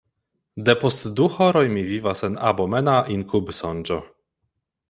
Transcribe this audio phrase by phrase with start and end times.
[0.69, 4.01] Depost du horoj mi vivas en abomena inkubsonĝo.